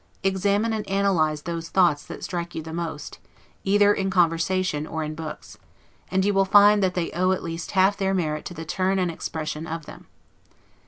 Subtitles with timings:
[0.23, 3.19] Examine and analyze those thoughts that strike you the most,
[3.63, 5.59] either in conversation or in books;
[6.09, 8.97] and you will find that they owe at least half their merit to the turn
[8.97, 10.07] and expression of them.